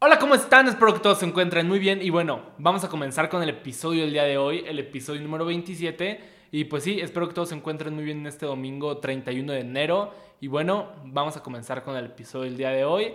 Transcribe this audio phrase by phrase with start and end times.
[0.00, 0.68] Hola, ¿cómo están?
[0.68, 2.00] Espero que todos se encuentren muy bien.
[2.00, 5.44] Y bueno, vamos a comenzar con el episodio del día de hoy, el episodio número
[5.44, 6.20] 27
[6.52, 9.58] y pues sí, espero que todos se encuentren muy bien en este domingo 31 de
[9.58, 10.14] enero.
[10.40, 13.12] Y bueno, vamos a comenzar con el episodio del día de hoy,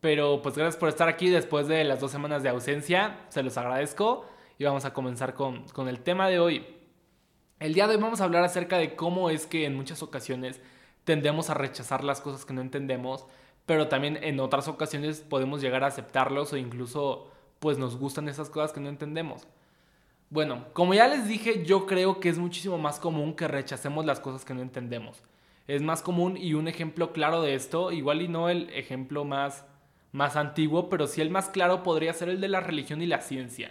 [0.00, 3.58] pero pues gracias por estar aquí después de las dos semanas de ausencia, se los
[3.58, 4.24] agradezco.
[4.56, 6.64] Y vamos a comenzar con, con el tema de hoy.
[7.58, 10.60] El día de hoy vamos a hablar acerca de cómo es que en muchas ocasiones
[11.02, 13.26] tendemos a rechazar las cosas que no entendemos
[13.70, 17.30] pero también en otras ocasiones podemos llegar a aceptarlos o incluso
[17.60, 19.46] pues nos gustan esas cosas que no entendemos.
[20.28, 24.18] Bueno, como ya les dije, yo creo que es muchísimo más común que rechacemos las
[24.18, 25.22] cosas que no entendemos.
[25.68, 29.64] Es más común y un ejemplo claro de esto, igual y no el ejemplo más,
[30.10, 33.20] más antiguo, pero sí el más claro podría ser el de la religión y la
[33.20, 33.70] ciencia.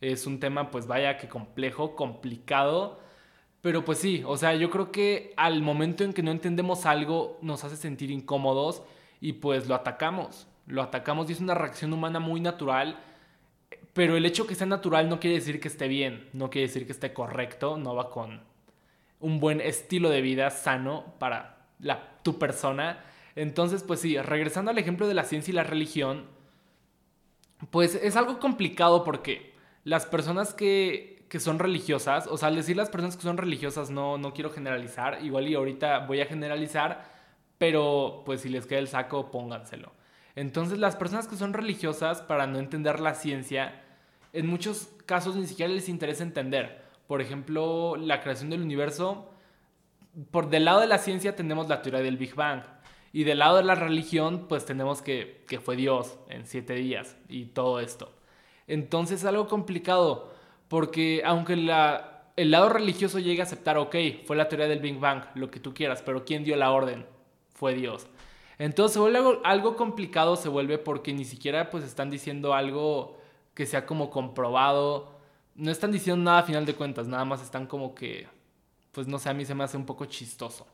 [0.00, 3.00] Es un tema pues vaya que complejo, complicado,
[3.60, 7.40] pero pues sí, o sea, yo creo que al momento en que no entendemos algo
[7.42, 8.84] nos hace sentir incómodos
[9.26, 10.46] y pues lo atacamos.
[10.68, 13.00] Lo atacamos y es una reacción humana muy natural.
[13.92, 16.86] Pero el hecho que sea natural no quiere decir que esté bien, no quiere decir
[16.86, 18.42] que esté correcto, no va con
[19.18, 23.02] un buen estilo de vida sano para la, tu persona.
[23.34, 26.26] Entonces, pues sí, regresando al ejemplo de la ciencia y la religión,
[27.72, 32.76] pues es algo complicado porque las personas que, que son religiosas, o sea, al decir
[32.76, 37.15] las personas que son religiosas no, no quiero generalizar, igual y ahorita voy a generalizar,
[37.58, 39.92] pero pues si les queda el saco, pónganselo.
[40.34, 43.82] Entonces las personas que son religiosas, para no entender la ciencia,
[44.32, 46.82] en muchos casos ni siquiera les interesa entender.
[47.06, 49.30] Por ejemplo, la creación del universo.
[50.30, 52.62] Por del lado de la ciencia tenemos la teoría del Big Bang.
[53.12, 57.16] Y del lado de la religión, pues tenemos que, que fue Dios en siete días
[57.28, 58.12] y todo esto.
[58.66, 60.34] Entonces es algo complicado,
[60.68, 64.98] porque aunque la, el lado religioso llegue a aceptar, ok, fue la teoría del Big
[64.98, 67.06] Bang, lo que tú quieras, pero ¿quién dio la orden?
[67.56, 68.06] Fue Dios.
[68.58, 73.18] Entonces se vuelve algo, complicado, se vuelve porque ni siquiera pues están diciendo algo
[73.54, 75.16] que sea como comprobado.
[75.54, 78.28] No están diciendo nada a final de cuentas, nada más están como que,
[78.92, 80.66] pues no sé, a mí se me hace un poco chistoso.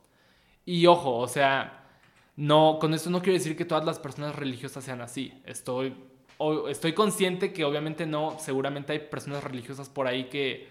[0.65, 1.89] Y ojo, o sea,
[2.37, 5.41] no, con esto no quiero decir que todas las personas religiosas sean así.
[5.45, 5.95] Estoy,
[6.69, 10.69] estoy consciente que obviamente no, seguramente hay personas religiosas por ahí que,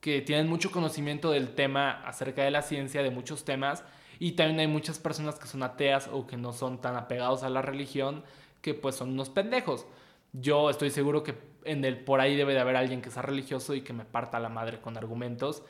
[0.00, 3.84] que tienen mucho conocimiento del tema acerca de la ciencia, de muchos temas,
[4.22, 7.48] y también hay muchas personas que son ateas o que no son tan apegados a
[7.48, 8.22] la religión,
[8.60, 9.84] que pues son unos pendejos.
[10.32, 11.34] Yo estoy seguro que
[11.64, 14.38] en el por ahí debe de haber alguien que sea religioso y que me parta
[14.38, 15.64] la madre con argumentos.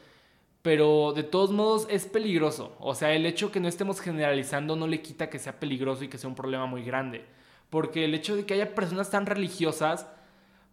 [0.60, 2.76] Pero de todos modos es peligroso.
[2.78, 6.08] O sea, el hecho que no estemos generalizando no le quita que sea peligroso y
[6.08, 7.24] que sea un problema muy grande.
[7.70, 10.06] Porque el hecho de que haya personas tan religiosas,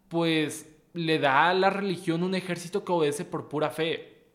[0.09, 4.25] pues le da a la religión un ejército que obedece por pura fe.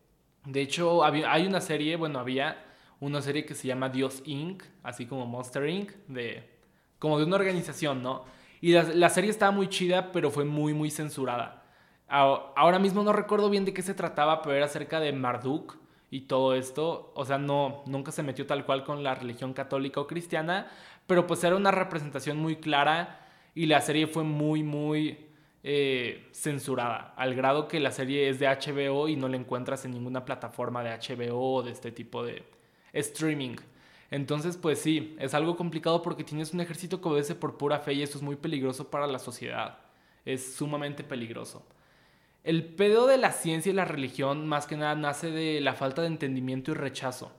[0.47, 2.64] De hecho, hay una serie, bueno, había
[3.05, 6.49] una serie que se llama Dios Inc., así como Monster Inc., de,
[6.99, 8.25] como de una organización, ¿no?
[8.61, 11.65] Y la, serie estaba muy chida, pero fue muy, muy censurada.
[12.09, 15.77] Ahora mismo no recuerdo bien de qué se trataba, pero era acerca de Marduk
[16.11, 17.13] y todo esto.
[17.15, 20.69] O sea, no, nunca se metió tal cual con la religión católica o cristiana,
[21.07, 23.21] pero pues era una representación muy clara
[23.55, 25.27] y la serie fue muy, muy
[25.63, 29.91] eh, censurada, al grado que la serie es de HBO y no la encuentras en
[29.91, 32.45] ninguna plataforma de HBO o de este tipo de,
[32.95, 33.57] streaming.
[34.11, 37.95] Entonces, pues sí, es algo complicado porque tienes un ejército que obedece por pura fe
[37.95, 39.79] y eso es muy peligroso para la sociedad.
[40.25, 41.67] Es sumamente peligroso.
[42.45, 46.03] El pedo de la ciencia y la religión más que nada nace de la falta
[46.03, 47.33] de entendimiento y rechazo.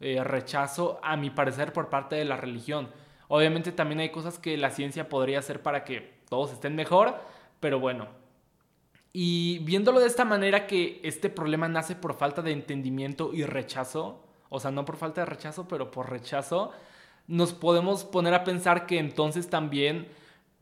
[0.00, 2.88] Eh, rechazo, a mi parecer, por parte de la religión.
[3.28, 7.16] Obviamente también hay cosas que la ciencia podría hacer para que todos estén mejor,
[7.60, 8.08] pero bueno.
[9.12, 14.25] Y viéndolo de esta manera que este problema nace por falta de entendimiento y rechazo,
[14.56, 16.72] o sea, no por falta de rechazo, pero por rechazo,
[17.26, 20.08] nos podemos poner a pensar que entonces también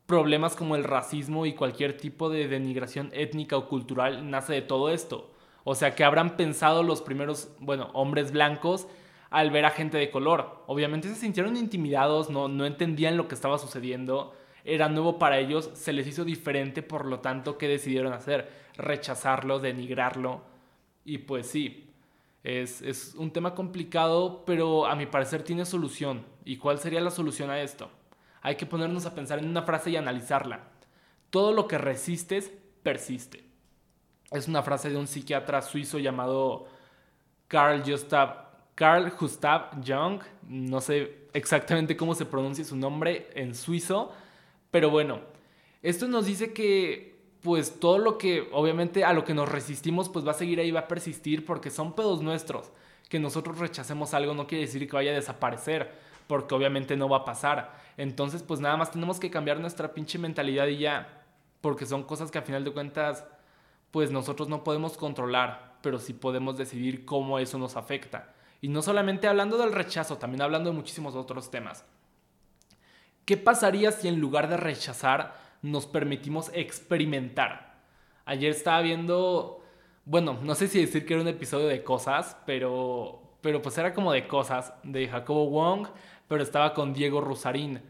[0.06, 4.90] problemas como el racismo y cualquier tipo de denigración étnica o cultural nace de todo
[4.90, 5.30] esto.
[5.62, 8.88] O sea, que habrán pensado los primeros, bueno, hombres blancos
[9.30, 10.64] al ver a gente de color.
[10.66, 14.34] Obviamente se sintieron intimidados, no, no entendían lo que estaba sucediendo,
[14.64, 18.50] era nuevo para ellos, se les hizo diferente, por lo tanto, ¿qué decidieron hacer?
[18.76, 20.42] Rechazarlo, denigrarlo.
[21.04, 21.93] Y pues sí,
[22.44, 26.24] es, un tema complicado, pero a mi parecer tiene solución.
[26.44, 27.90] ¿Y cuál sería la solución a esto?
[28.42, 30.60] Hay que ponernos a pensar en una frase y analizarla.
[31.30, 32.52] Todo lo que resistes,
[32.82, 33.44] persiste.
[34.30, 36.66] Es una frase de un psiquiatra suizo llamado
[37.48, 38.44] Carl Gustav,
[38.74, 40.20] Carl Gustav Jung.
[40.46, 44.12] No sé exactamente cómo se pronuncia su nombre en suizo,
[44.70, 45.20] pero bueno,
[45.82, 47.13] esto nos dice que
[47.44, 50.70] pues todo lo que, obviamente, a lo que nos resistimos, pues va a seguir ahí,
[50.70, 52.72] va a persistir, porque son pedos nuestros.
[53.10, 55.92] Que nosotros rechacemos algo no quiere decir que vaya a desaparecer.
[56.26, 57.76] porque obviamente no va a pasar.
[57.98, 61.22] Entonces, pues nada más tenemos que cambiar nuestra pinche mentalidad y ya,
[61.60, 63.26] porque son cosas que a final de cuentas,
[63.90, 68.32] pues nosotros no podemos controlar, pero sí podemos decidir cómo eso nos afecta.
[68.62, 71.84] Y no solamente hablando del rechazo, también hablando de muchísimos otros temas.
[73.26, 77.74] ¿Qué pasaría si en lugar de rechazar nos permitimos experimentar?
[78.26, 79.64] Ayer estaba viendo,
[80.04, 83.94] bueno, no sé si decir que era un episodio de cosas, pero, pero pues era
[83.94, 85.88] como de cosas, de Jacobo Wong,
[86.28, 87.80] pero estaba con Diego Rusarín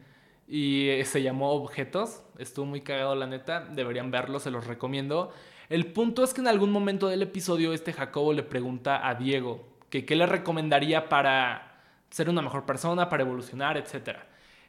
[0.47, 2.23] y eh, se llamó Objetos.
[2.38, 3.61] Estuvo muy cagado, la neta.
[3.61, 5.32] Deberían verlo, se los recomiendo.
[5.69, 9.67] El punto es que en algún momento del episodio, este Jacobo le pregunta a Diego,
[9.88, 11.81] que qué le recomendaría para
[12.11, 14.19] ser una mejor persona, para evolucionar, etc.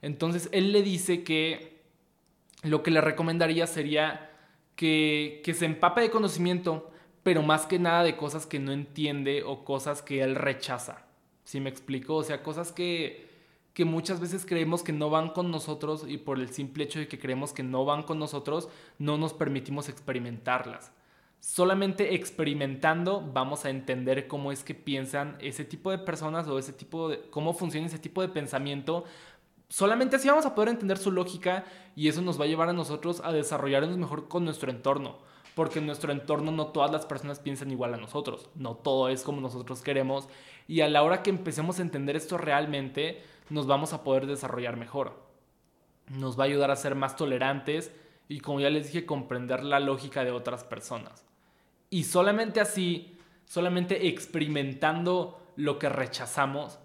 [0.02, 1.75] Entonces él le dice que
[2.66, 4.32] lo que le recomendaría sería
[4.76, 6.92] que, que se empape de conocimiento,
[7.24, 11.06] pero más que nada de cosas que no entiende o cosas que él rechaza.
[11.44, 12.16] ¿Sí me explico?
[12.16, 13.30] O sea, cosas que,
[13.74, 17.08] que muchas veces creemos que no van con nosotros y por el simple hecho de
[17.08, 18.70] que creemos que no van con nosotros,
[19.00, 20.92] no nos permitimos experimentarlas.
[21.40, 26.74] Solamente experimentando vamos a entender cómo es que piensan ese tipo de personas o ese
[26.74, 29.04] tipo de cómo funciona ese tipo de pensamiento.
[29.76, 31.66] Solamente así vamos a poder entender su lógica
[31.98, 35.18] y eso nos va a llevar a nosotros a desarrollarnos mejor con nuestro entorno.
[35.54, 39.24] Porque en nuestro entorno no todas las personas piensan igual a nosotros, no todo es
[39.24, 40.30] como nosotros queremos
[40.66, 44.78] y a la hora que empecemos a entender esto realmente, nos vamos a poder desarrollar
[44.78, 45.22] mejor.
[46.08, 47.92] Nos va a ayudar a ser más tolerantes
[48.30, 51.26] y como ya les dije, comprender la lógica de otras personas.
[51.90, 56.80] Y solamente así, solamente experimentando lo que rechazamos,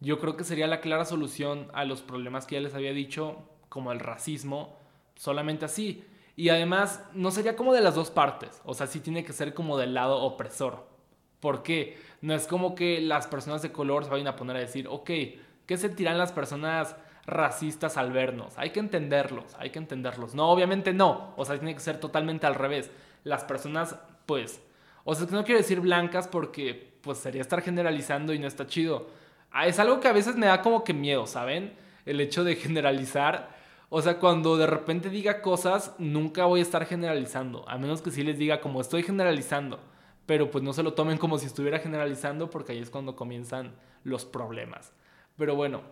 [0.00, 3.38] yo creo que sería la clara solución a los problemas que ya les había dicho,
[3.68, 4.76] como el racismo,
[5.14, 6.04] solamente así.
[6.36, 9.54] Y además, no sería como de las dos partes, o sea, sí tiene que ser
[9.54, 10.88] como del lado opresor.
[11.40, 11.98] ¿Por qué?
[12.20, 15.10] No es como que las personas de color se vayan a poner a decir, ok,
[15.66, 16.96] ¿qué sentirán las personas
[17.26, 18.58] racistas al vernos?
[18.58, 20.34] Hay que entenderlos, hay que entenderlos.
[20.34, 22.90] No, obviamente no, o sea, tiene que ser totalmente al revés.
[23.24, 23.96] Las personas
[24.30, 24.62] pues,
[25.02, 29.08] o sea, no quiero decir blancas porque pues sería estar generalizando y no está chido.
[29.50, 31.74] Ah, es algo que a veces me da como que miedo, ¿saben?
[32.06, 33.58] El hecho de generalizar.
[33.88, 37.68] O sea, cuando de repente diga cosas, nunca voy a estar generalizando.
[37.68, 39.80] A menos que sí les diga como estoy generalizando.
[40.26, 43.74] Pero pues no se lo tomen como si estuviera generalizando porque ahí es cuando comienzan
[44.04, 44.92] los problemas.
[45.36, 45.82] Pero bueno,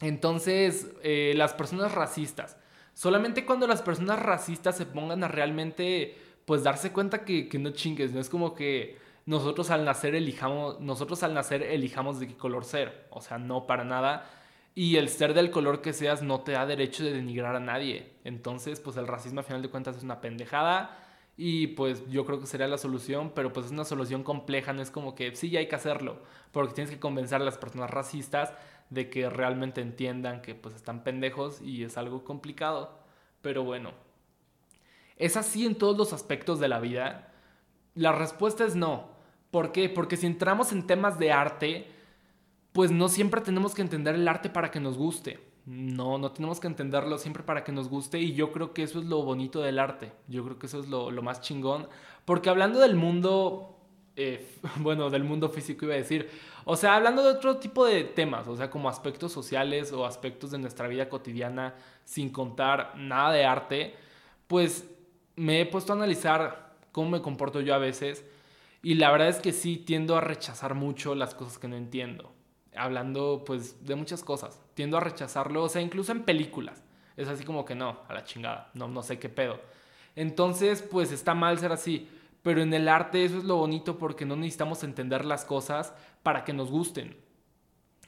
[0.00, 2.56] entonces eh, las personas racistas.
[2.94, 8.12] Solamente cuando las personas racistas se pongan a realmente pues darse cuenta que, no chingues,
[8.12, 12.64] no es como que nosotros al nacer elijamos, nosotros al nacer elijamos de qué color
[12.64, 14.30] ser, o sea, no para nada.
[14.74, 18.12] Y el ser del color que seas no te da derecho de denigrar a nadie.
[18.24, 20.98] Entonces, pues el racismo a final de cuentas es una pendejada
[21.36, 24.82] y pues yo creo que sería la solución, pero pues es una solución compleja, no
[24.82, 26.18] es como que sí, ya hay que hacerlo,
[26.52, 28.54] porque tienes que convencer a las personas racistas
[28.90, 32.98] de que realmente entiendan que pues están pendejos y es algo complicado.
[33.42, 33.92] Pero bueno,
[35.16, 37.32] ¿Es así en todos los aspectos de la vida?
[37.94, 39.15] La respuesta es no.
[39.50, 39.88] ¿Por qué?
[39.88, 41.86] Porque si entramos en temas de arte,
[42.72, 45.40] pues no siempre tenemos que entender el arte para que nos guste.
[45.64, 49.00] No, no tenemos que entenderlo siempre para que nos guste y yo creo que eso
[49.00, 50.12] es lo bonito del arte.
[50.28, 51.88] Yo creo que eso es lo, más chingón.
[52.24, 53.78] Porque hablando del mundo,
[54.14, 54.46] eh,
[54.76, 56.28] bueno, del mundo físico iba a decir,
[56.64, 60.50] o sea, hablando de otro tipo de temas, o sea, como aspectos sociales o aspectos
[60.50, 63.94] de nuestra vida cotidiana, sin contar nada de arte,
[64.46, 64.88] pues
[65.34, 68.24] me he puesto a analizar cómo me comporto yo a veces
[68.86, 72.32] y la verdad es que sí tiendo a rechazar mucho las cosas que no entiendo.
[72.76, 76.84] Hablando pues de muchas cosas, tiendo a rechazarlo, o sea, incluso en películas.
[77.16, 79.58] Es así como que no, a la chingada, no, no sé qué pedo.
[80.14, 82.08] Entonces, pues está mal ser así.
[82.42, 86.44] Pero en el arte eso es lo bonito porque no necesitamos entender las cosas para
[86.44, 87.16] que nos gusten.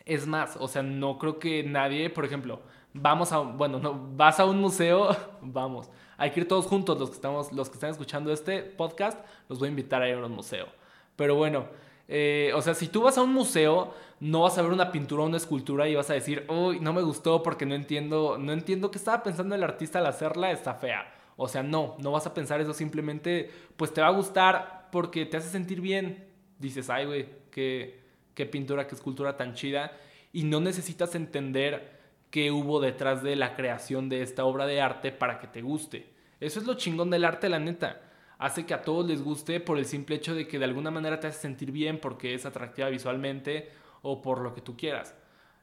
[0.04, 4.38] Es más, o sea, no creo que nadie, por ejemplo, vamos a, bueno, no, vas
[4.38, 5.08] a un museo,
[5.42, 9.18] vamos, hay que ir todos juntos, los que, estamos, los que están escuchando este podcast,
[9.48, 10.66] los voy a invitar a ir a un museo.
[11.14, 11.66] Pero bueno,
[12.08, 15.22] eh, o sea, si tú vas a un museo, no vas a ver una pintura
[15.22, 18.52] o una escultura y vas a decir, uy, no me gustó porque no entiendo, no
[18.52, 21.14] entiendo qué estaba pensando el artista al hacerla, está fea.
[21.36, 25.24] O sea, no, no vas a pensar eso, simplemente, pues te va a gustar porque
[25.24, 26.26] te hace sentir bien.
[26.58, 28.00] Dices, ay, güey, qué,
[28.34, 29.92] qué pintura, qué escultura tan chida.
[30.32, 31.97] Y no necesitas entender
[32.30, 36.10] qué hubo detrás de la creación de esta obra de arte para que te guste.
[36.40, 38.00] Eso es lo chingón del arte, la neta.
[38.38, 41.18] Hace que a todos les guste por el simple hecho de que de alguna manera
[41.18, 43.70] te hace sentir bien porque es atractiva visualmente
[44.02, 45.14] o por lo que tú quieras.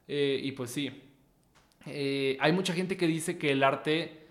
[0.08, 0.92] Eh, y pues sí,
[1.86, 4.28] eh, hay mucha gente que dice que el arte,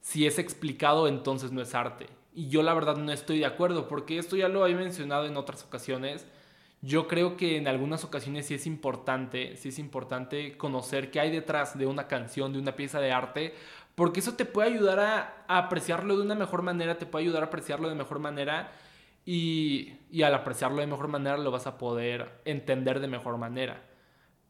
[0.00, 2.06] si es explicado, entonces no es arte.
[2.34, 5.36] Y yo la verdad no estoy de acuerdo porque esto ya lo he mencionado en
[5.36, 6.26] otras ocasiones.
[6.84, 11.30] Yo creo que en algunas ocasiones sí es importante, sí es importante conocer qué hay
[11.30, 13.54] detrás de una canción, de una pieza de arte,
[13.94, 17.46] porque eso te puede ayudar a, apreciarlo de una mejor manera, te puede ayudar a
[17.46, 18.72] apreciarlo de mejor manera
[19.24, 23.82] y, y al apreciarlo de mejor manera lo vas a poder entender de mejor manera.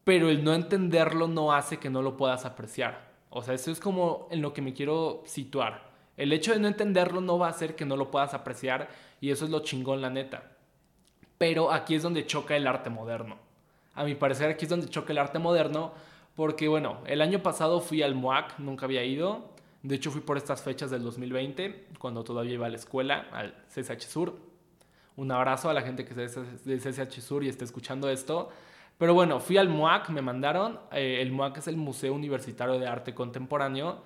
[0.03, 3.13] Pero el no entenderlo no hace que no lo puedas apreciar.
[3.31, 5.93] O sea, eso es como en lo que me quiero situar.
[6.17, 8.89] El hecho de no entenderlo no va a hacer que no lo puedas apreciar
[9.21, 10.54] y eso es lo chingón, la neta.
[11.45, 13.37] Pero aquí es donde choca el arte moderno.
[13.95, 15.93] A mi parecer aquí es donde choca el arte moderno
[16.35, 19.51] porque bueno, el año pasado fui al MOAC, nunca había ido.
[19.83, 23.55] De hecho fui por estas fechas del 2020, cuando todavía iba a la escuela, al
[23.69, 24.39] CSH Sur.
[25.17, 28.49] Un abrazo a la gente que es de CSH Sur y está escuchando esto.
[28.97, 30.81] Pero bueno, fui al MOAC, me mandaron.
[30.93, 33.99] Eh, el MOAC es el Museo Universitario de Arte Contemporáneo.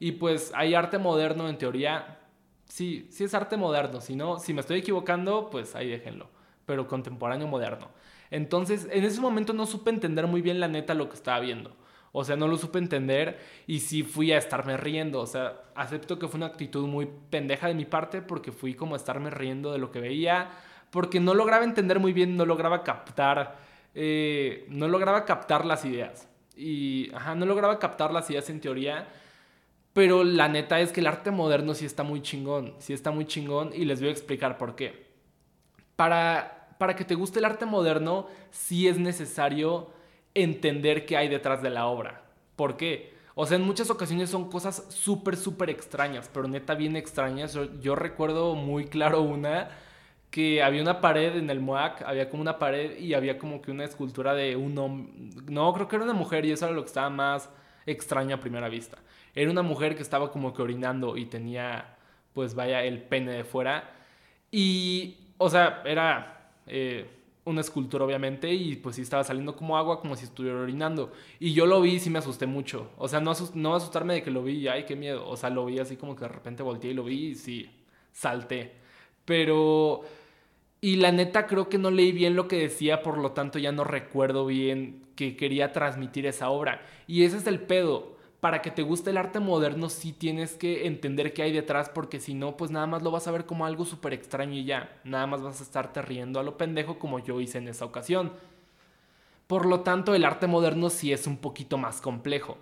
[0.00, 2.18] Y pues hay arte moderno en teoría.
[2.64, 4.00] Sí, sí es arte moderno.
[4.00, 6.37] Si no, si me estoy equivocando, pues ahí déjenlo.
[6.68, 7.88] Pero contemporáneo moderno.
[8.30, 11.74] Entonces, en ese momento no supe entender muy bien la neta lo que estaba viendo.
[12.12, 15.20] O sea, no lo supe entender y sí fui a estarme riendo.
[15.20, 18.94] O sea, acepto que fue una actitud muy pendeja de mi parte porque fui como
[18.94, 20.50] a estarme riendo de lo que veía,
[20.90, 23.56] porque no lograba entender muy bien, no lograba captar,
[23.94, 26.28] eh, no lograba captar las ideas.
[26.54, 29.08] Y, ajá, no lograba captar las ideas en teoría.
[29.94, 33.24] Pero la neta es que el arte moderno sí está muy chingón, sí está muy
[33.24, 35.08] chingón y les voy a explicar por qué.
[35.96, 39.90] Para para que te guste el arte moderno, sí es necesario
[40.34, 42.22] entender qué hay detrás de la obra.
[42.56, 43.18] ¿Por qué?
[43.34, 47.56] O sea, en muchas ocasiones son cosas súper, súper extrañas, pero neta bien extrañas.
[47.80, 49.68] Yo, recuerdo muy claro una
[50.30, 53.70] que había una pared en el MOAC, había como una pared y había como que
[53.70, 55.12] una escultura de un hombre,
[55.46, 57.48] no, creo que era una mujer y eso era lo que estaba más
[57.86, 58.98] extraño a primera vista.
[59.34, 61.96] Era una mujer que estaba como que orinando y tenía,
[62.34, 63.92] pues vaya, el pene de fuera.
[64.50, 66.37] Y, o sea, era
[66.68, 67.06] eh,
[67.44, 71.12] una escultura obviamente y pues sí estaba saliendo como agua como si estuviera orinando.
[71.40, 72.90] Y yo lo vi y sí me asusté mucho.
[72.98, 75.26] O sea, no, no asustarme de que lo vi y ay, qué miedo.
[75.28, 77.70] O sea, lo vi así como que de repente volteé y lo vi y sí,
[78.12, 78.72] salté.
[79.24, 80.02] Pero...
[80.80, 83.72] Y la neta creo que no leí bien lo que decía, por lo tanto ya
[83.72, 86.82] no recuerdo bien que quería transmitir esa obra.
[87.08, 90.86] Y ese es el pedo para que te guste el arte moderno sí tienes que
[90.86, 93.66] entender qué hay detrás porque si no pues nada más lo vas a ver como
[93.66, 97.18] algo súper extraño y ya, nada más vas a estarte riendo a lo pendejo como
[97.18, 98.32] yo hice en esa ocasión.
[99.46, 102.58] Por lo tanto el arte moderno sí es un poquito más complejo.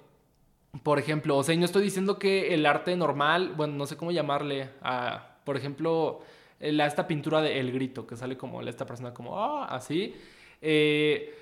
[0.82, 3.96] Por ejemplo, o sea, y no estoy diciendo que el arte normal, bueno, no sé
[3.96, 6.20] cómo llamarle, a, por ejemplo,
[6.60, 10.14] la, esta pintura de El Grito, que sale como esta persona como, ah, así.
[10.60, 11.34] Eh,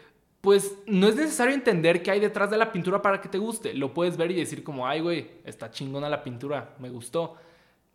[0.44, 3.72] pues no es necesario entender qué hay detrás de la pintura para que te guste.
[3.72, 7.36] Lo puedes ver y decir como, ay, güey, está chingona la pintura, me gustó.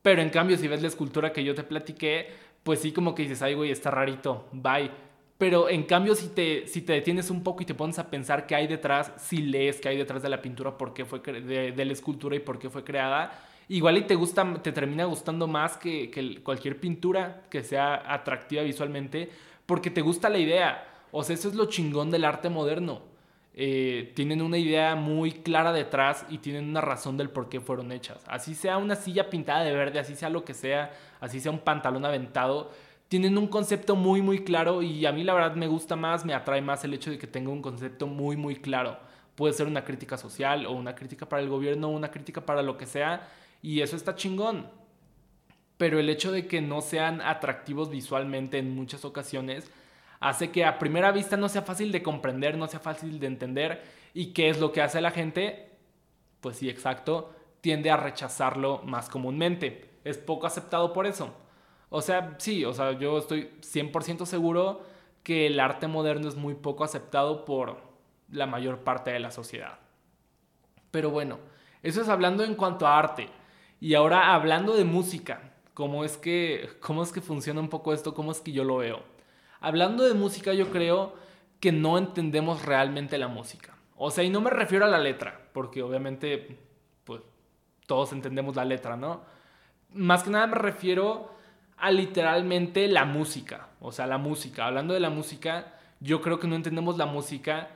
[0.02, 2.28] Pero en cambio, si ves la escultura que yo te platiqué,
[2.64, 4.90] pues sí como que dices, ay, güey, está rarito, bye.
[5.38, 8.48] Pero en cambio, si te, si te detienes un poco y te pones a pensar
[8.48, 11.72] qué hay detrás, si lees qué hay detrás de la pintura, por qué fue de,
[11.72, 13.32] de, la escultura y por qué fue creada,
[13.68, 18.64] igual y te gusta, te termina gustando más que, que cualquier pintura que sea atractiva
[18.64, 19.30] visualmente,
[19.68, 20.88] porque te gusta la idea.
[21.12, 23.02] O sea, eso es lo chingón del arte moderno.
[23.62, 27.92] Eh, tienen una idea muy clara detrás y tienen una razón del por qué fueron
[27.92, 28.24] hechas.
[28.28, 31.60] Así sea una silla pintada de verde, así sea lo que sea, así sea un
[31.60, 32.72] pantalón aventado,
[33.10, 36.34] tienen un concepto muy muy claro y a mí la verdad me gusta más, me
[36.34, 38.98] atrae más el hecho de que tenga un concepto muy muy claro.
[39.36, 42.78] Puede ser una crítica social o una crítica para el gobierno una crítica para lo
[42.78, 43.28] que sea
[43.62, 44.68] y eso está chingón.
[45.78, 49.72] Pero el hecho de que no sean atractivos visualmente en muchas ocasiones
[50.20, 53.84] hace que a primera vista no sea fácil de comprender, no sea fácil de entender.
[54.14, 55.72] ¿Y qué es lo que hace la gente?
[56.42, 59.90] Pues sí, exacto, tiende a rechazarlo más comúnmente.
[60.04, 61.34] Es poco aceptado por eso.
[61.90, 64.82] O sea, sí, o sea, yo estoy 100% seguro
[65.24, 67.82] que el arte moderno es muy poco aceptado por
[68.32, 69.80] la mayor parte de la sociedad.
[70.92, 71.40] Pero bueno,
[71.84, 73.30] eso es hablando en cuanto a arte.
[73.80, 78.14] Y ahora hablando de música, ¿cómo es que, cómo es que funciona un poco esto?
[78.14, 79.02] ¿Cómo es que yo lo veo?
[79.62, 81.14] Hablando de música, yo creo
[81.60, 83.76] que no entendemos realmente la música.
[83.98, 86.58] O sea, y no me refiero a la letra, porque obviamente,
[87.04, 87.22] pues,
[87.86, 89.22] todos entendemos la letra, ¿no?
[89.94, 91.34] Más que nada me refiero
[91.78, 93.70] a literalmente la música.
[93.82, 94.66] O sea, la música.
[94.66, 97.70] Hablando de la música, yo creo que no entendemos la música.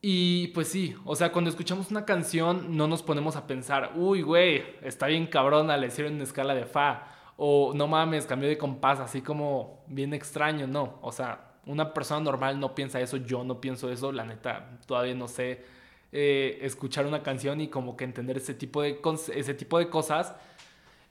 [0.00, 4.22] Y pues sí, o sea, cuando escuchamos una canción no nos ponemos a pensar, uy,
[4.22, 8.98] güey, está bien cabrona, le hicieron escala de fa o no mames, cambió de compás,
[8.98, 10.98] así como bien extraño, no.
[11.02, 15.14] O sea, una persona normal no piensa eso, yo no pienso eso, la neta, todavía
[15.14, 15.64] no sé
[16.10, 19.00] eh, escuchar una canción y como que entender ese tipo, de,
[19.34, 20.34] ese tipo de cosas.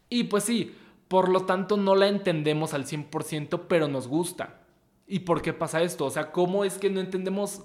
[0.10, 0.76] Y pues sí,
[1.08, 4.60] por lo tanto no la entendemos al 100%, pero nos gusta.
[5.08, 6.04] ¿Y por qué pasa esto?
[6.04, 7.64] O sea, ¿cómo es que no entendemos...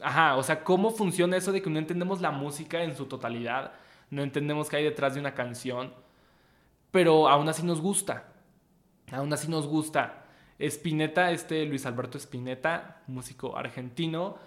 [0.00, 3.72] Ajá, o sea, ¿cómo funciona eso de que no entendemos la música en su totalidad?
[4.10, 5.92] No entendemos qué hay detrás de una canción,
[6.96, 8.32] pero aún así nos gusta.
[9.12, 10.24] Aún así nos gusta.
[10.58, 14.38] Spinetta, este Luis Alberto Spinetta, músico argentino,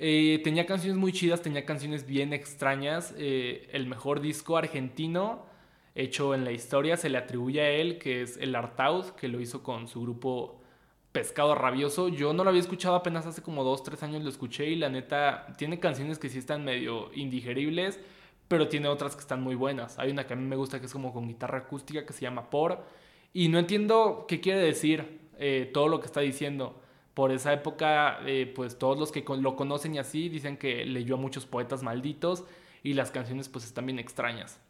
[0.00, 3.14] eh, tenía canciones muy chidas, tenía canciones bien extrañas.
[3.18, 5.46] Eh, el mejor disco argentino
[5.94, 9.40] hecho en la historia se le atribuye a él, que es el Artaud, que lo
[9.40, 10.60] hizo con su grupo
[11.12, 12.08] Pescado Rabioso.
[12.08, 14.88] Yo no lo había escuchado apenas hace como dos, tres años lo escuché y la
[14.88, 18.00] neta tiene canciones que sí están medio indigeribles,
[18.52, 19.98] pero tiene otras que están muy buenas.
[19.98, 22.20] Hay una que a mí me gusta que es como con guitarra acústica que se
[22.20, 22.84] llama Por.
[23.32, 26.78] Y no entiendo qué quiere decir eh, todo lo que está diciendo.
[27.14, 31.14] Por esa época, eh, pues todos los que lo conocen y así dicen que leyó
[31.14, 32.44] a muchos poetas malditos
[32.82, 34.60] y las canciones pues están bien extrañas.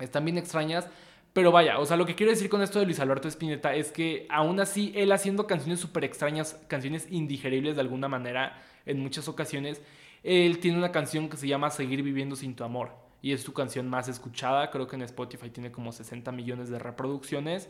[0.00, 0.88] Están bien extrañas,
[1.32, 3.92] pero vaya, o sea, lo que quiero decir con esto de Luis Alberto Spinetta es
[3.92, 9.28] que aún así él haciendo canciones súper extrañas, canciones indigeribles de alguna manera en muchas
[9.28, 9.80] ocasiones,
[10.22, 12.92] él tiene una canción que se llama Seguir viviendo sin tu amor
[13.22, 16.78] y es su canción más escuchada, creo que en Spotify tiene como 60 millones de
[16.78, 17.68] reproducciones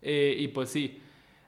[0.00, 1.00] eh, y pues sí,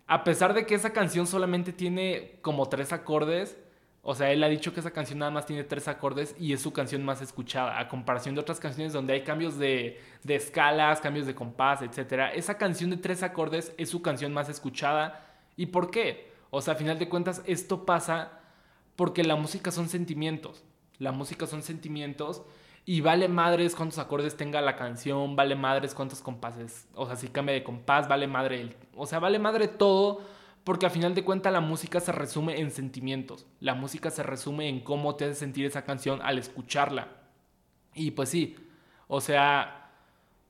[0.07, 3.59] a pesar de que esa canción solamente tiene como tres acordes,
[4.07, 6.61] o sea, él ha dicho que esa canción nada más tiene tres acordes y es
[6.61, 9.99] su canción más escuchada, a comparación de otras canciones donde hay cambios de,
[10.29, 12.33] escalas, cambios de compás, etc.
[12.35, 15.25] Esa canción de tres acordes es su canción más escuchada.
[15.57, 16.31] ¿Y por qué?
[16.51, 18.34] O sea, a final de cuentas, esto pasa
[18.97, 20.65] porque la música son sentimientos.
[20.99, 22.43] La música son sentimientos
[22.87, 26.87] y vale madres cuántos acordes tenga la canción, vale madres cuántos compases.
[26.95, 28.77] O sea, si cambia de compás, vale madre el.
[28.95, 30.21] O sea, vale madre todo
[30.65, 33.47] porque al final de cuentas la música se resume en sentimientos.
[33.61, 37.09] La música se resume en cómo te hace sentir esa canción al escucharla.
[37.95, 38.57] Y pues sí,
[39.09, 39.91] o sea,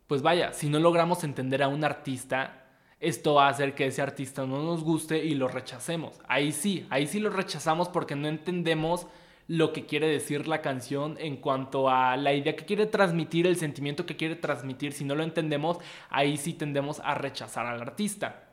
[0.06, 2.63] pues vaya, si no logramos entender a un artista,
[3.00, 6.20] esto va a hacer que ese artista no nos guste y lo rechacemos.
[6.26, 9.06] Ahí sí, ahí sí lo rechazamos porque no entendemos
[9.46, 13.56] lo que quiere decir la canción en cuanto a la idea que quiere transmitir, el
[13.56, 14.92] sentimiento que quiere transmitir.
[14.92, 18.44] Si no lo entendemos, ahí sí tendemos a rechazar al artista.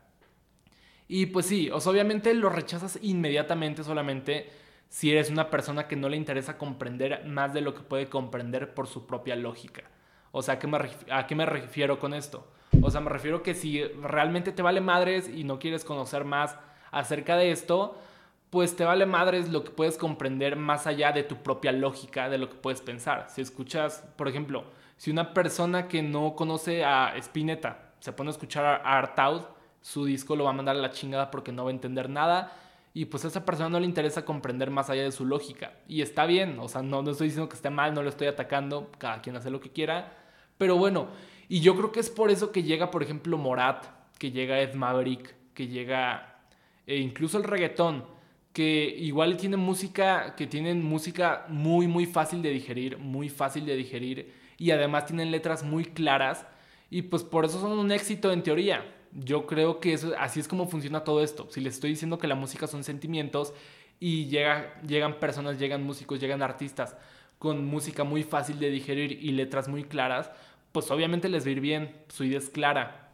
[1.07, 4.49] Y pues sí, obviamente lo rechazas inmediatamente solamente
[4.89, 8.73] si eres una persona que no le interesa comprender más de lo que puede comprender
[8.73, 9.83] por su propia lógica.
[10.31, 10.77] O sea, ¿a qué me,
[11.09, 12.47] a qué me refiero con esto?
[12.81, 16.57] O sea, me refiero que si realmente te vale madres y no quieres conocer más
[16.91, 17.97] acerca de esto,
[18.49, 22.37] pues te vale madres lo que puedes comprender más allá de tu propia lógica, de
[22.37, 23.27] lo que puedes pensar.
[23.29, 24.65] Si escuchas, por ejemplo,
[24.97, 29.43] si una persona que no conoce a Spinetta se pone a escuchar a Artaud,
[29.81, 32.51] su disco lo va a mandar a la chingada porque no va a entender nada.
[32.93, 35.71] Y pues a esa persona no le interesa comprender más allá de su lógica.
[35.87, 38.27] Y está bien, o sea, no, no estoy diciendo que esté mal, no lo estoy
[38.27, 40.11] atacando, cada quien hace lo que quiera.
[40.57, 41.07] Pero bueno,
[41.51, 43.85] y yo creo que es por eso que llega, por ejemplo, Morat,
[44.17, 46.39] que llega Ed Maverick, que llega
[46.87, 48.05] e incluso el reggaetón,
[48.53, 53.75] que igual tienen música, que tienen música muy, muy fácil de digerir, muy fácil de
[53.75, 56.45] digerir, y además tienen letras muy claras,
[56.89, 60.47] y pues por eso son un éxito en teoría yo creo que eso, así es
[60.47, 61.47] como funciona todo esto.
[61.49, 63.53] Si les estoy diciendo que la música son sentimientos
[63.99, 66.95] y llega, llegan personas, llegan músicos, llegan artistas
[67.37, 70.29] con música muy fácil de digerir y letras muy claras,
[70.71, 73.09] pues obviamente les va a ir bien, su idea es clara.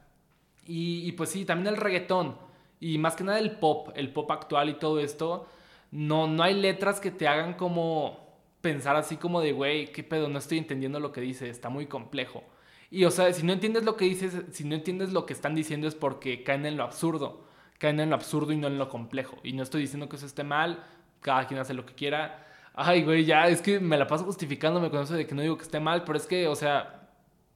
[0.65, 2.35] Y, pues sí, también el reggaetón
[2.79, 5.47] y más que nada el pop, el pop actual y todo esto,
[5.91, 8.27] no, no hay letras que te hagan como
[8.61, 11.87] pensar así como de, güey, qué pedo, no estoy entendiendo lo que dice, está muy
[11.87, 12.43] complejo.
[12.89, 15.55] Y o sea, si no entiendes lo que dices, si no entiendes lo que están
[15.55, 17.45] diciendo es porque caen en lo absurdo,
[17.79, 19.37] caen en lo absurdo y no en lo complejo.
[19.43, 20.83] Y no estoy diciendo que eso esté mal,
[21.21, 22.45] cada quien hace lo que quiera.
[22.73, 25.57] Ay, güey, ya, es que me la paso justificándome con eso de que no digo
[25.57, 26.96] que esté mal, pero es que, o sea,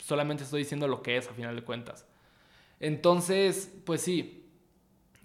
[0.01, 2.05] solamente estoy diciendo lo que es a final de cuentas.
[2.79, 4.49] Entonces, pues sí.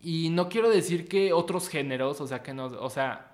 [0.02, 3.32] Y no quiero decir que otros géneros, o sea, que no, o sea,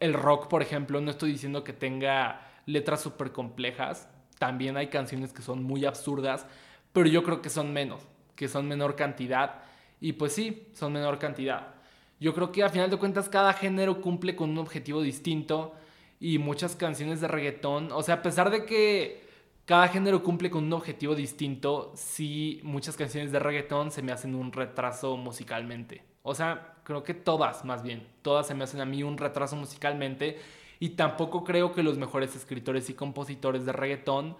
[0.00, 4.08] el rock, por ejemplo, no estoy diciendo que tenga letras súper complejas,
[4.38, 6.46] también hay canciones que son muy absurdas,
[6.92, 8.02] pero yo creo que son menos,
[8.34, 9.62] que son menor cantidad.
[10.00, 11.74] Y pues sí, son menor cantidad.
[12.18, 15.74] Yo creo que a final de cuentas cada género cumple con un objetivo distinto
[16.18, 19.29] y muchas canciones de reggaetón, o sea, a pesar de que
[19.64, 24.34] cada género cumple con un objetivo distinto, sí muchas canciones de reggaetón se me hacen
[24.34, 26.02] un retraso musicalmente.
[26.22, 29.56] O sea, creo que todas, más bien, todas se me hacen a mí un retraso
[29.56, 30.38] musicalmente
[30.78, 34.36] y tampoco creo que los mejores escritores y compositores de reggaetón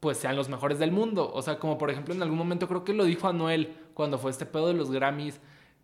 [0.00, 1.30] pues sean los mejores del mundo.
[1.32, 4.30] O sea, como por ejemplo en algún momento creo que lo dijo Anuel cuando fue
[4.30, 5.40] este pedo de los Grammys,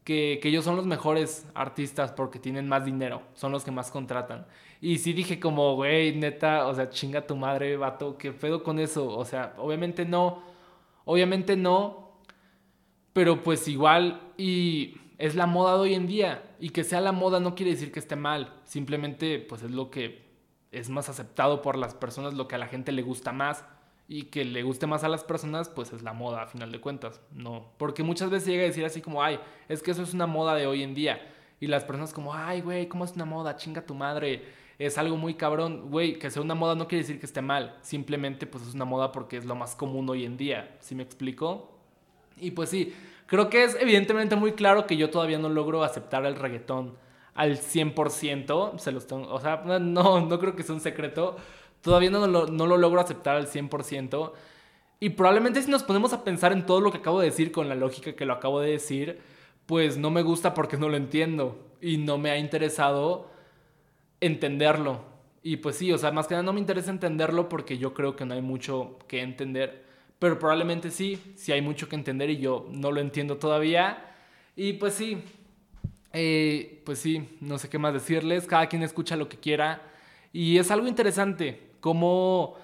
[0.07, 4.47] que, ellos son los mejores artistas porque tienen más dinero, son los que más contratan.
[4.81, 8.79] Y sí dije como, güey, neta, o sea, chinga tu madre, vato, ¿qué pedo con
[8.79, 9.09] eso?
[9.09, 10.45] O sea, obviamente no,
[11.05, 12.21] obviamente no,
[13.13, 16.55] pero pues igual, y es la moda de hoy en día.
[16.61, 18.55] Y que sea la moda no quiere decir que esté mal.
[18.65, 20.25] Simplemente, pues es lo que
[20.71, 23.65] es más aceptado por las personas, lo que a la gente le gusta más.
[24.09, 26.81] Y que le guste más a las personas, pues es la moda a final de
[26.81, 27.21] cuentas.
[27.33, 27.73] No.
[27.77, 30.55] Porque muchas veces llega a decir así como, ay, es que eso es una moda
[30.55, 31.21] de hoy en día.
[31.59, 33.57] Y las personas como, ay, güey, ¿cómo es una moda?
[33.57, 34.45] Chinga tu madre.
[34.79, 35.91] Es algo muy cabrón.
[35.91, 37.77] Güey, que sea una moda no quiere decir que esté mal.
[37.83, 40.77] Simplemente pues es una moda porque es lo más común hoy en día.
[40.81, 41.73] ¿Sí me explico?
[42.39, 42.95] Y pues sí,
[43.27, 46.95] creo que es evidentemente muy claro que yo todavía no logro aceptar el reggaetón
[47.35, 48.79] al 100%.
[48.79, 51.37] Se los tengo, o sea, no, no creo que sea un secreto.
[51.87, 54.33] Todavía no lo, no lo logro aceptar al 100%.
[54.99, 57.69] Y probablemente si nos ponemos a pensar en todo lo que acabo de decir con
[57.69, 59.21] la lógica que lo acabo de decir,
[59.67, 63.31] pues no me gusta porque no lo entiendo y no me ha interesado
[64.21, 65.05] entenderlo.
[65.45, 68.17] Y pues sí, o sea, más que nada no me interesa entenderlo porque yo creo
[68.17, 69.85] que no hay mucho que entender,
[70.19, 74.13] pero probablemente sí, sí hay mucho que entender y yo no lo entiendo todavía.
[74.57, 75.23] Y pues sí,
[76.13, 79.83] eh, pues sí, no sé qué más decirles, cada quien escucha lo que quiera
[80.37, 82.55] y es algo interesante, como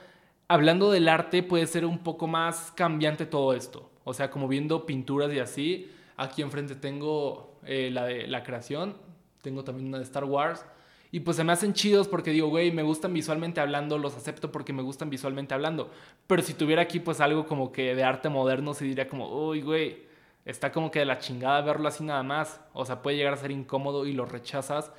[0.49, 4.87] hablando del arte puede ser un poco más cambiante todo esto, o sea, como viendo
[4.87, 8.97] pinturas y así Aquí enfrente tengo eh, la de la creación,
[9.41, 10.65] tengo también una de Star Wars.
[11.11, 14.51] Y pues se me hacen chidos porque digo, güey, me gustan visualmente hablando, los acepto
[14.51, 15.91] porque me gustan visualmente hablando.
[16.27, 19.63] Pero si tuviera aquí pues algo como que de arte moderno, se diría como, uy,
[19.63, 20.05] güey,
[20.45, 22.61] está como que de la chingada verlo así nada más.
[22.73, 24.93] O sea, puede llegar a ser incómodo y lo rechazas,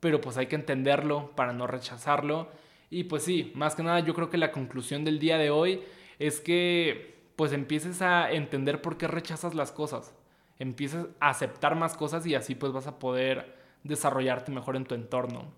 [0.00, 2.48] pero pues hay que entenderlo para no rechazarlo.
[2.94, 5.82] Y pues sí, más que nada yo creo que la conclusión del día de hoy
[6.18, 10.14] es que pues empieces a entender por qué rechazas las cosas
[10.58, 14.94] empiezas a aceptar más cosas y así pues vas a poder desarrollarte mejor en tu
[14.94, 15.52] entorno.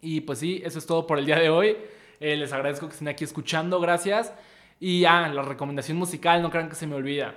[0.00, 1.76] Y pues sí, eso es todo por el día de hoy.
[2.20, 4.32] Eh, les agradezco que estén aquí escuchando, gracias.
[4.80, 7.34] Y ah, la recomendación musical, no crean que se me olvida.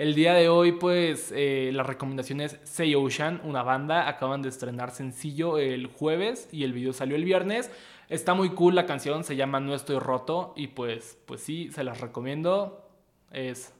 [0.00, 4.08] El día de hoy, pues, eh, la recomendación es Say Ocean, una banda.
[4.08, 7.70] Acaban de estrenar sencillo el jueves y el video salió el viernes.
[8.08, 10.54] Está muy cool la canción, se llama No Estoy Roto.
[10.56, 12.88] Y pues, pues sí, se las recomiendo.
[13.30, 13.74] Es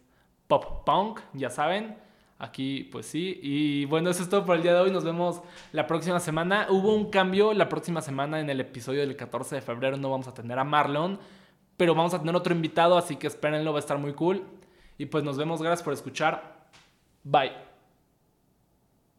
[0.47, 1.97] pop punk, ya saben.
[2.39, 3.41] Aquí, pues sí.
[3.43, 4.91] Y bueno, eso es todo por el día de hoy.
[4.91, 5.41] Nos vemos
[5.73, 6.67] la próxima semana.
[6.69, 9.97] Hubo un cambio la próxima semana en el episodio del 14 de febrero.
[9.97, 11.19] No vamos a tener a Marlon,
[11.79, 14.45] pero vamos a tener otro invitado, así que espérenlo, va a estar muy cool.
[15.01, 15.63] Y pues nos vemos.
[15.63, 16.69] Gracias por escuchar.
[17.25, 17.70] Bye.